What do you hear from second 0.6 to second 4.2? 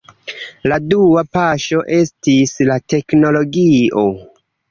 La dua paŝo estis la teknologio.